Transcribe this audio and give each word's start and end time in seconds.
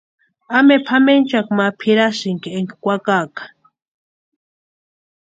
¿Ampe 0.57 0.75
pʼamenchakwa 0.85 1.53
ma 1.59 1.65
pʼirasïnki 1.79 2.49
énka 2.57 2.75
kwakaaka? 2.81 3.43